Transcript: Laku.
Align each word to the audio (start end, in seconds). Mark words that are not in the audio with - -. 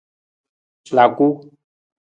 Laku. 0.95 1.27